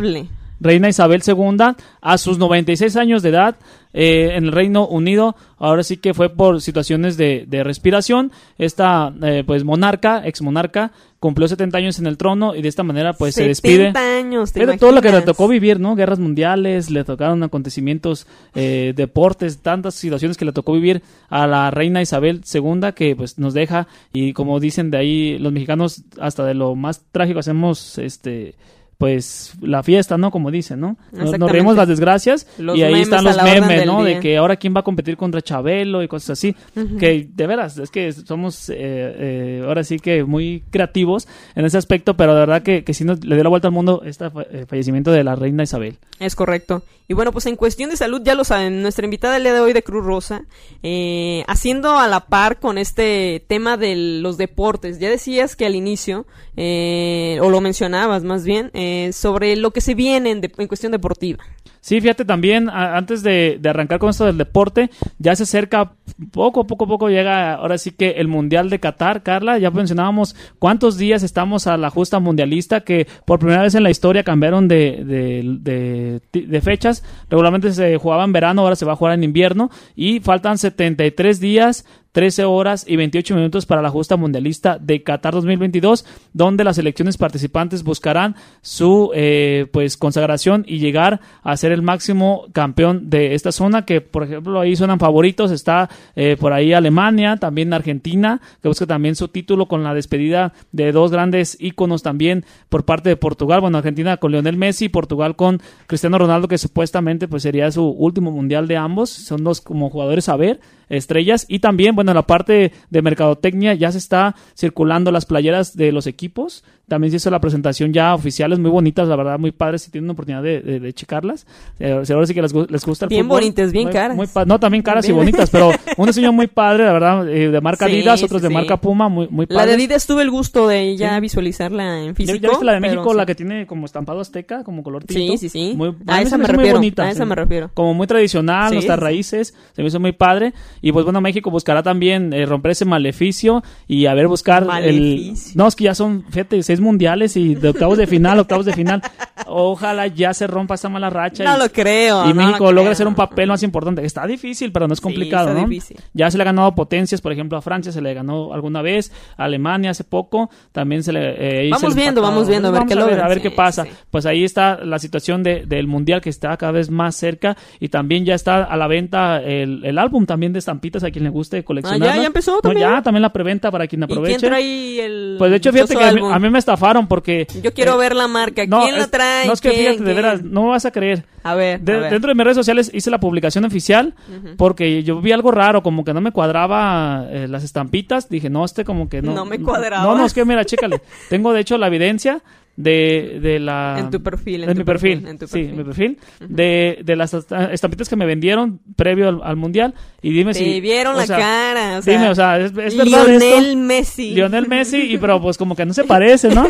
[0.73, 3.55] Isabel II a sus 96 años de edad
[3.93, 5.35] eh, en el Reino Unido.
[5.57, 8.31] Ahora sí que fue por situaciones de, de respiración.
[8.57, 12.83] Esta eh, pues monarca, ex monarca, cumplió 70 años en el trono y de esta
[12.83, 14.17] manera pues se 70 despide.
[14.19, 15.95] años, ¿te Era todo lo que le tocó vivir, ¿no?
[15.95, 21.71] Guerras mundiales, le tocaron acontecimientos, eh, deportes, tantas situaciones que le tocó vivir a la
[21.71, 26.45] reina Isabel II que pues nos deja y como dicen de ahí los mexicanos hasta
[26.45, 28.55] de lo más trágico hacemos este
[28.97, 30.31] pues la fiesta, ¿no?
[30.31, 30.97] Como dicen, ¿no?
[31.11, 34.03] Nos, nos reímos las desgracias Los y ahí están los memes, del ¿no?
[34.03, 36.55] De que ahora quién va a competir contra Chabelo y cosas así.
[36.99, 41.77] Que de veras, es que somos eh, eh, ahora sí que muy creativos en ese
[41.77, 44.25] aspecto, pero de verdad que, que sí nos, le dio la vuelta al mundo este
[44.25, 45.97] eh, fallecimiento de la reina Isabel.
[46.19, 46.83] Es correcto.
[47.07, 49.59] Y bueno, pues en cuestión de salud, ya lo saben, nuestra invitada el día de
[49.59, 50.45] hoy de Cruz Rosa,
[50.81, 54.97] eh, haciendo a la par con este tema de los deportes.
[54.97, 56.25] Ya decías que al inicio,
[56.57, 60.91] eh, o lo mencionabas más bien, eh, sobre lo que se viene en, de- cuestión
[60.91, 61.43] deportiva.
[61.85, 65.91] Sí, fíjate también, antes de, arrancar con esto del deporte, ya se acerca
[66.31, 69.59] poco, poco, poco llega ahora sí que el Mundial de Qatar, Carla.
[69.59, 73.91] Ya mencionábamos cuántos días estamos a la justa mundialista que por primera vez en la
[73.91, 77.03] historia cambiaron de, de fechas.
[77.29, 81.39] Regularmente se jugaba en verano, ahora se va a jugar en invierno y faltan 73
[81.39, 86.77] días 13 horas y 28 minutos para la justa mundialista de Qatar 2022, donde las
[86.77, 93.35] selecciones participantes buscarán su eh, pues consagración y llegar a ser el máximo campeón de
[93.35, 98.39] esta zona, que por ejemplo ahí suenan favoritos, está eh, por ahí Alemania, también Argentina,
[98.61, 103.09] que busca también su título con la despedida de dos grandes íconos también por parte
[103.09, 107.69] de Portugal, bueno, Argentina con Lionel Messi, Portugal con Cristiano Ronaldo, que supuestamente pues sería
[107.71, 111.45] su último mundial de ambos, son dos como jugadores a ver, estrellas.
[111.47, 115.91] Y también, bueno, en la parte de mercadotecnia ya se está circulando las playeras de
[115.91, 116.63] los equipos.
[116.87, 119.81] También se hizo la presentación ya oficiales, muy bonitas, la verdad, muy padres.
[119.81, 121.47] Si tienen oportunidad de, de, checarlas,
[121.79, 124.15] eh, ahora sí que les, les gusta el Bien bonitas, bien caras.
[124.45, 127.85] no, también caras y bonitas, pero un diseño muy padre, la verdad, eh, de marca
[127.85, 131.19] Adidas, otros de marca Puma, muy, muy La de Adidas tuve el gusto de ya
[131.19, 132.37] visualizarla en físico.
[132.37, 135.37] ¿Ya, viste la de México, la que tiene como estampado azteca, como color tinto?
[135.37, 135.73] Sí, sí, sí.
[135.75, 136.79] Muy, a esa me refiero.
[136.97, 137.71] a esa me refiero.
[137.73, 140.53] Como muy tradicional, nuestras raíces, se me hizo muy padre.
[140.81, 145.33] Y pues bueno, México buscará también eh, romper ese maleficio y a ver buscar el...
[145.55, 148.73] No, es que ya son, fíjate, seis mundiales y de octavos de final, octavos de
[148.73, 149.01] final.
[149.47, 151.43] Ojalá ya se rompa esa mala racha.
[151.43, 152.29] No lo creo.
[152.29, 154.05] Y México logra hacer un papel más importante.
[154.05, 155.67] Está difícil, pero no es complicado, ¿no?
[156.13, 159.11] Ya se le ha ganado potencias, por ejemplo, a Francia se le ganó alguna vez,
[159.37, 161.65] a Alemania hace poco, también se le...
[161.65, 163.85] Eh, vamos viendo, vamos viendo, a ver, qué a ver, qué pasa.
[164.09, 167.89] Pues ahí está la situación de, del mundial que está cada vez más cerca y
[167.89, 171.29] también ya está a la venta el, el álbum también de estampitas a quien le
[171.29, 172.09] guste coleccionar.
[172.09, 172.89] Ah, ya, ya empezó también.
[172.89, 174.33] ya, también la preventa para quien aproveche.
[174.33, 177.47] ¿Y quién trae el Pues de hecho, fíjate que a mí, me estafaron porque...
[177.61, 178.65] Yo quiero eh, ver la marca.
[178.65, 179.45] ¿Quién la trae?
[179.45, 181.25] No, es que fíjate, de veras, no me vas a creer.
[181.43, 184.15] A ver, Dentro de mis redes sociales hice la publicación oficial
[184.57, 188.29] porque yo vi algo raro, como que no me cuadraba eh, las estampitas.
[188.29, 189.33] Dije, no, este como que no.
[189.33, 190.03] No me cuadraba.
[190.03, 191.01] No, no, es que mira, chécale.
[191.29, 192.41] Tengo de hecho la evidencia
[192.75, 193.97] de, de la...
[193.99, 194.63] En tu perfil.
[194.63, 195.65] En, mi perfil, en tu perfil.
[195.65, 196.17] Sí, en mi perfil.
[196.39, 199.93] de, de las estampitas que me vendieron previo al, Mundial.
[200.21, 200.81] Y dime Te si...
[200.81, 201.99] vieron la cara.
[201.99, 204.33] O sea, dime, o sea, ¿es, es verdad Lionel Messi.
[204.33, 206.67] Lionel Messi, y pero pues como que no se parece, ¿no?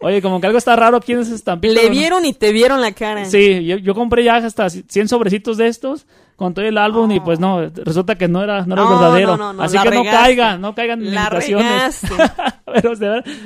[0.00, 1.74] Oye, como que algo está raro, ¿quién es estampita?
[1.74, 3.24] Le vieron y te vieron la cara.
[3.24, 7.20] Sí, yo, yo compré ya hasta 100 sobrecitos de estos con todo el álbum y
[7.20, 9.54] pues no, resulta que no era, no era verdadero.
[9.58, 12.02] Así que no caigan, no caigan en imitaciones.
[12.66, 12.92] pero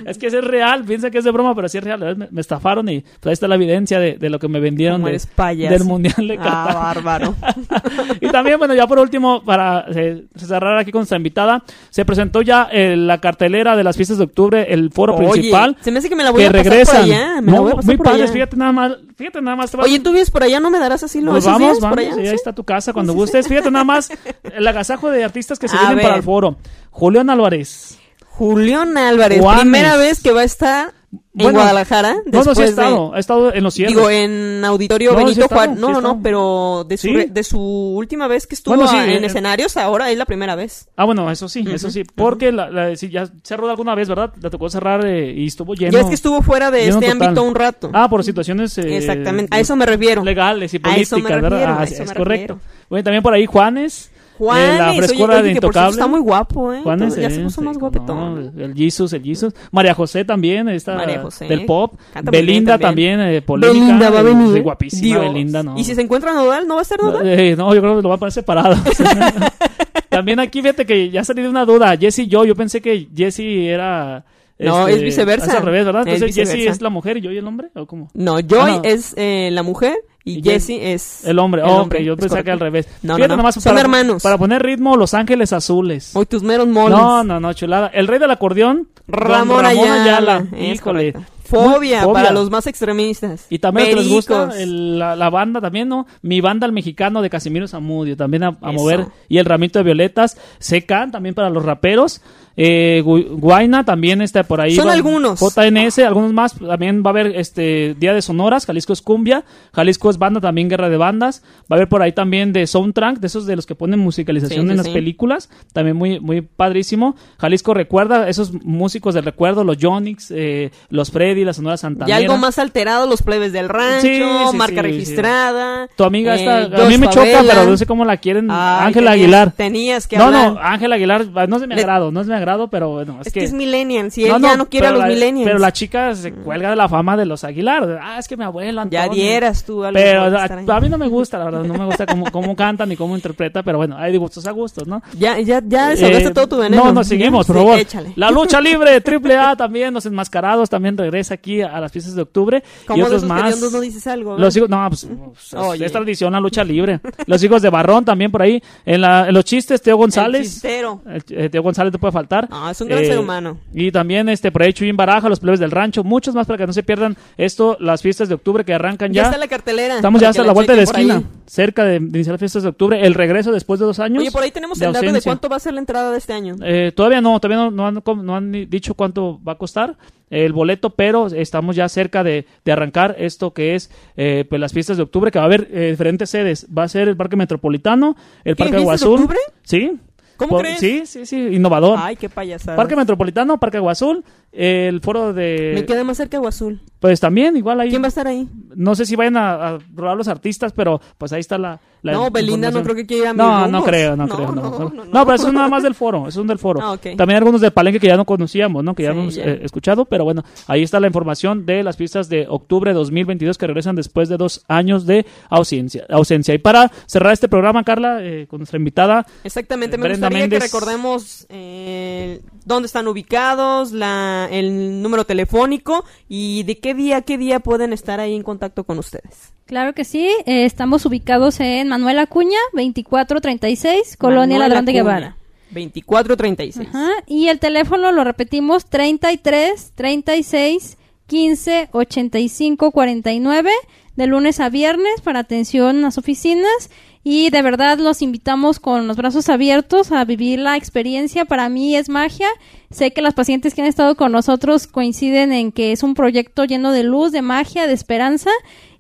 [0.06, 2.28] es que es real, piensa que es de broma, pero sí es real.
[2.30, 5.84] Me, estafaron y pues ahí está la evidencia de, de lo que me vendieron del
[5.84, 6.70] Mundial de ah, Qatar.
[6.70, 7.34] Ah, bárbaro.
[8.20, 12.42] y también, bueno, ya por último, para eh, cerrar aquí con nuestra invitada, se presentó
[12.42, 15.76] ya eh, la cartelera de las fiestas de octubre, el foro principal.
[15.80, 16.96] Se me hace que me la voy a pasar regresan.
[16.96, 17.40] por allá.
[17.40, 19.74] Me la voy a pasar muy por padres, fíjate nada más, fíjate nada más.
[19.74, 22.14] Oye, tú vives por allá, ¿no me darás así los vamos, vamos, por allá?
[22.14, 23.46] ahí está tu casa cuando gustes.
[23.46, 24.08] Fíjate nada más
[24.42, 26.56] el agasajo de artistas que se vienen para el foro.
[26.90, 27.98] Julián Álvarez.
[28.26, 30.94] Julián Álvarez, primera vez que va a estar
[31.36, 32.16] en Guadalajara.
[32.26, 33.96] No, no, sí ha estado, ha estado en los cierres.
[33.96, 35.78] Digo, en Auditorio Benito Juárez.
[35.78, 39.76] No, no, no, pero de su, de su última vez que estuvo en eh, escenarios,
[39.76, 40.88] ahora es la primera vez.
[40.96, 42.04] Ah, bueno, eso sí, eso sí.
[42.04, 44.32] Porque la, la, ya cerró alguna vez, ¿verdad?
[44.40, 45.92] Le tocó cerrar eh, y estuvo lleno.
[45.92, 47.90] Ya es que estuvo fuera de este ámbito un rato.
[47.92, 48.76] Ah, por situaciones.
[48.78, 50.24] Eh, Exactamente, a eso me refiero.
[50.24, 51.78] Legales y políticas, ¿verdad?
[51.80, 52.60] Ah, es correcto.
[52.88, 54.09] Bueno, también por ahí Juanes.
[54.40, 55.90] Juanes, la frescura de Intocable.
[55.90, 56.82] está muy guapo, ¿eh?
[57.18, 58.52] Ya se puso más guapetón.
[58.56, 59.52] el Jesus, el Jesus.
[59.70, 61.46] María José también, esta María José.
[61.46, 61.92] del pop.
[62.22, 63.84] Belinda también, eh, polémica.
[63.84, 64.62] Belinda va a venir.
[64.62, 65.78] guapísima Belinda, ¿no?
[65.78, 67.28] ¿Y si se encuentra Nodal, no va a estar Nodal?
[67.28, 68.76] Eh, no, yo creo que lo va a poner separado.
[70.08, 71.94] también aquí, fíjate que ya salido una duda.
[71.98, 74.24] Jesse y yo, yo pensé que Jesse era...
[74.60, 75.46] No, es este, viceversa.
[75.46, 76.02] Es al revés, ¿verdad?
[76.06, 78.08] Entonces, Jesse es la mujer y Joy el hombre, ¿o cómo?
[78.14, 81.24] No, Joy ah, es eh, la mujer y, Jesse es...
[81.24, 82.86] El hombre, el hombre, yo pensé que al revés.
[83.02, 83.52] No, no, no.
[83.52, 84.22] Son para, hermanos.
[84.22, 86.14] Para poner ritmo, Los Ángeles Azules.
[86.14, 86.98] Hoy tus meros moles.
[86.98, 87.88] No, no, no, chulada.
[87.88, 90.46] El rey del acordeón, Ramón, Ramón Ayala.
[90.58, 91.14] Híjole.
[91.50, 93.46] Fobia, para los más extremistas.
[93.50, 96.06] Y también les gusta la, banda también, ¿no?
[96.22, 99.06] Mi banda el mexicano de Casimiro Zamudio, también a, mover.
[99.28, 100.36] Y el ramito de violetas.
[100.58, 102.22] Secan también para los raperos.
[102.56, 104.74] Eh, Guaina también está por ahí.
[104.74, 105.40] Son algunos.
[105.40, 106.54] JNS, algunos más.
[106.58, 108.66] También va a haber este Día de Sonoras.
[108.66, 109.44] Jalisco es cumbia.
[109.72, 111.42] Jalisco es banda, también guerra de bandas.
[111.60, 114.70] Va a haber por ahí también de soundtrack, de esos de los que ponen musicalización
[114.70, 115.48] en las películas.
[115.72, 117.16] También muy, muy padrísimo.
[117.38, 121.78] Jalisco recuerda esos músicos de recuerdo, los Jonix, eh, los Freddy Lady, la Sonora Y
[121.78, 122.16] Santanera.
[122.18, 125.88] algo más alterado, los plebes del rancho, Sí, sí, marca sí, registrada.
[125.96, 128.48] Tu amiga eh, está, a mí me choca, pero no sé cómo la quieren.
[128.50, 129.52] Ay, Ángela tenías- Aguilar.
[129.52, 130.52] Tenías que No, hablar.
[130.52, 132.90] no, Ángela Aguilar, no es de mi Le- agrado, no es de mi agrado, pero
[132.90, 135.06] bueno, es, Es que es millennial, si él No, ya no quiere a los la-
[135.06, 135.46] millennials.
[135.46, 137.98] Pero la chica se cuelga de la fama de los Aguilar.
[138.02, 139.22] Ah, es que mi abuelo Ya Antonio.
[139.24, 140.44] dieras tú algo Pero a,
[140.76, 143.14] a mí no me gusta, la verdad, no me gusta cómo, cómo canta ni cómo
[143.16, 145.02] interpreta, pero bueno, hay de gustos a gustos, ¿no?
[145.18, 146.84] Ya, ya, ya desahogaste Eh, todo tu veneno.
[146.84, 147.78] No, no, seguimos, por favor.
[148.16, 150.96] La lucha libre, triple A también, los enmascarados también
[151.30, 152.62] aquí a las fiestas de octubre.
[152.94, 153.60] y otros más.
[153.72, 154.36] no dices algo.
[154.38, 155.86] Los hijos, no, pues, pues, Oye.
[155.86, 157.00] es tradición la lucha libre.
[157.26, 158.62] Los hijos de Barrón también por ahí.
[158.84, 160.42] En, la, en los chistes, Teo El González.
[160.52, 161.02] chistero.
[161.06, 162.48] El- eh, Teo González te puede faltar.
[162.50, 163.58] No, es un gran ser humano.
[163.72, 166.66] Y también este por ahí Chuyín Baraja, los plebes del rancho, muchos más para que
[166.66, 169.28] no se pierdan esto, las fiestas de octubre que arrancan Ya ya.
[169.28, 169.96] está la cartelera.
[169.96, 171.08] Estamos ya hasta la vuelta de la por ahí.
[171.10, 174.20] esquina, cerca de, de iniciar las fiestas de octubre, el regreso después de dos años.
[174.20, 176.32] Oye, por ahí tenemos el dato de cuánto va a ser la entrada de este
[176.32, 176.56] año.
[176.62, 179.96] Eh, todavía no, todavía no, no han, no han dicho cuánto va a costar
[180.30, 184.72] el boleto, pero estamos ya cerca de, de arrancar esto que es eh, pues las
[184.72, 186.66] fiestas de octubre, que va a haber eh, diferentes sedes.
[186.76, 189.20] Va a ser el Parque Metropolitano, el ¿Qué, Parque Agua fiestas de Azul.
[189.24, 189.38] octubre?
[189.62, 189.98] Sí.
[190.36, 190.78] ¿Cómo Por- crees?
[190.80, 191.98] Sí, sí, sí, innovador.
[192.00, 192.74] Ay, qué payasada.
[192.74, 195.72] Parque Metropolitano, Parque Agua Azul, el foro de...
[195.74, 196.80] Me queda más cerca Agua Azul.
[196.98, 197.90] Pues también, igual ahí.
[197.90, 198.48] ¿Quién va a estar ahí?
[198.76, 201.80] No sé si vayan a, a rolar los artistas, pero pues ahí está la.
[202.02, 204.52] la No, Belinda no creo que quiera No, no creo, no, No, creo.
[204.52, 206.28] No, no, pero eso es nada más del foro.
[206.28, 206.80] Eso es del foro.
[206.82, 206.96] Ah.
[207.16, 208.94] También algunos de Palenque que ya no conocíamos, ¿no?
[208.94, 212.28] Que ya Sí, hemos eh, escuchado, pero bueno, ahí está la información de las fiestas
[212.28, 216.04] de octubre de 2022 que regresan después de dos años de ausencia.
[216.08, 216.54] ausencia.
[216.54, 220.58] Y para cerrar este programa, Carla, eh, con nuestra invitada, Exactamente, me Brenda gustaría Méndez.
[220.60, 227.36] que recordemos eh, dónde están ubicados, la, el número telefónico y de qué día, qué
[227.36, 229.52] día pueden estar ahí en contacto con ustedes.
[229.66, 235.02] Claro que sí, eh, estamos ubicados en Manuel Acuña, 2436, Colonia Manuel Ladrón de Acuña,
[235.02, 235.36] Guevara.
[235.70, 236.88] 2436.
[236.88, 243.70] Ajá, y el teléfono lo repetimos 33 36 15 85 49
[244.16, 246.90] de lunes a viernes para atención en las oficinas
[247.22, 251.44] y de verdad los invitamos con los brazos abiertos a vivir la experiencia.
[251.44, 252.48] Para mí es magia.
[252.90, 256.64] Sé que las pacientes que han estado con nosotros coinciden en que es un proyecto
[256.64, 258.50] lleno de luz, de magia, de esperanza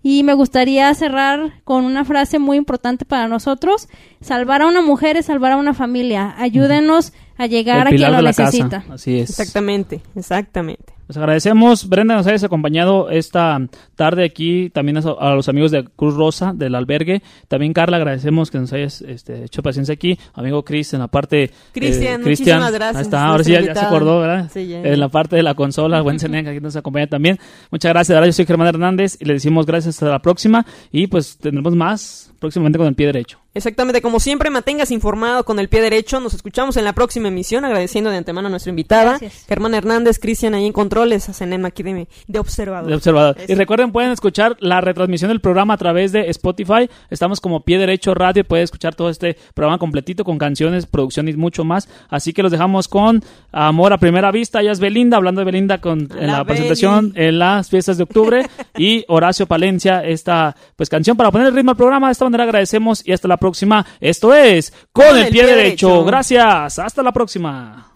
[0.02, 3.88] y me gustaría cerrar con una frase muy importante para nosotros.
[4.20, 6.34] Salvar a una mujer es salvar a una familia.
[6.38, 8.80] Ayúdenos a llegar el a quien lo necesita.
[8.80, 8.94] casa.
[8.94, 9.30] Así es.
[9.30, 10.99] Exactamente, exactamente.
[11.10, 13.58] Les agradecemos, Brenda, nos hayas acompañado esta
[13.96, 17.20] tarde aquí, también a, a los amigos de Cruz Rosa, del albergue.
[17.48, 20.16] También, Carla, agradecemos que nos hayas este, hecho paciencia aquí.
[20.34, 21.42] Amigo Chris, en la parte...
[21.42, 24.20] eh, Cristian, Cristian, muchísimas gracias, Ahí está, ahora sí ya, ya se acordó.
[24.20, 24.48] ¿verdad?
[24.54, 27.40] Sí, ya, En la parte de la consola, buen Zenén, que aquí nos acompaña también.
[27.72, 31.08] Muchas gracias, ahora yo soy Germán Hernández y le decimos gracias hasta la próxima y
[31.08, 33.38] pues tendremos más próximamente con el pie derecho.
[33.52, 36.20] Exactamente, como siempre, manténgase informado con el pie derecho.
[36.20, 39.44] Nos escuchamos en la próxima emisión, agradeciendo de antemano a nuestra invitada, Gracias.
[39.48, 42.88] Germán Hernández, Cristian ahí en controles, a Zenema aquí de, de observador.
[42.88, 43.36] de observador.
[43.38, 43.52] Eso.
[43.52, 46.88] Y recuerden, pueden escuchar la retransmisión del programa a través de Spotify.
[47.08, 48.44] Estamos como Pie Derecho Radio.
[48.44, 51.88] Puede escuchar todo este programa completito con canciones, producción y mucho más.
[52.08, 53.22] Así que los dejamos con
[53.52, 54.60] Amor a Primera Vista.
[54.60, 58.04] Ella es Belinda, hablando de Belinda con, en La la presentación en las fiestas de
[58.04, 58.46] octubre.
[58.76, 62.08] y Horacio Palencia, esta pues canción para poner el ritmo al programa.
[62.08, 63.86] De esta manera agradecemos y hasta la próxima.
[64.00, 66.04] Esto es Con, el, Pie, derecho.
[66.04, 66.78] Gracias.
[66.78, 67.90] Hasta la próxima.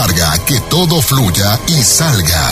[0.00, 2.48] carga, que todo fluya y salga.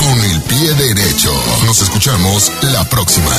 [0.00, 1.32] Con el pie derecho.
[1.64, 3.30] Nos escuchamos la próxima.